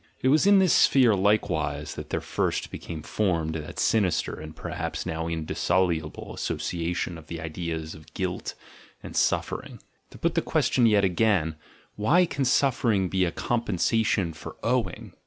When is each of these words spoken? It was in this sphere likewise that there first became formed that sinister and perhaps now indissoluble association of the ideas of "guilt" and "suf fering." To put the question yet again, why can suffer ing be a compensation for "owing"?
It 0.23 0.29
was 0.29 0.47
in 0.47 0.57
this 0.57 0.73
sphere 0.73 1.13
likewise 1.15 1.93
that 1.93 2.09
there 2.09 2.21
first 2.21 2.71
became 2.71 3.03
formed 3.03 3.53
that 3.53 3.77
sinister 3.77 4.33
and 4.33 4.55
perhaps 4.55 5.05
now 5.05 5.27
indissoluble 5.27 6.33
association 6.33 7.19
of 7.19 7.27
the 7.27 7.39
ideas 7.39 7.93
of 7.93 8.11
"guilt" 8.15 8.55
and 9.03 9.15
"suf 9.15 9.51
fering." 9.51 9.79
To 10.09 10.17
put 10.17 10.33
the 10.33 10.41
question 10.41 10.87
yet 10.87 11.03
again, 11.05 11.55
why 11.97 12.25
can 12.25 12.45
suffer 12.45 12.91
ing 12.91 13.09
be 13.09 13.25
a 13.25 13.31
compensation 13.31 14.33
for 14.33 14.55
"owing"? 14.63 15.13